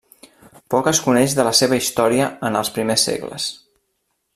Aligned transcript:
Poc 0.73 0.89
es 0.91 1.01
coneix 1.07 1.35
de 1.41 1.45
la 1.49 1.53
seva 1.61 1.79
història 1.83 2.31
en 2.51 2.61
els 2.63 2.75
primers 2.79 3.09
segles. 3.11 3.51